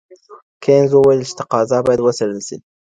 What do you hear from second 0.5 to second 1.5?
کینز وویل چې